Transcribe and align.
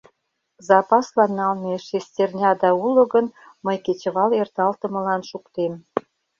—Запаслан 0.67 1.31
налме 1.39 1.73
шестерняда 1.87 2.69
уло 2.85 3.03
гын, 3.13 3.25
мый 3.65 3.77
кечывал 3.85 4.31
эрталтымылан 4.41 5.21
шуктем... 5.29 5.73